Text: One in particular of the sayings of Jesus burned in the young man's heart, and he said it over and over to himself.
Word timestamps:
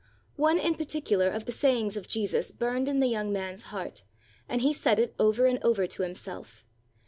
One 0.37 0.57
in 0.57 0.73
particular 0.73 1.27
of 1.29 1.45
the 1.45 1.51
sayings 1.51 1.95
of 1.95 2.07
Jesus 2.07 2.51
burned 2.51 2.87
in 2.87 3.01
the 3.01 3.07
young 3.07 3.31
man's 3.31 3.61
heart, 3.69 4.01
and 4.49 4.61
he 4.61 4.73
said 4.73 4.97
it 4.97 5.13
over 5.19 5.45
and 5.45 5.61
over 5.63 5.85
to 5.85 6.01
himself. 6.01 6.65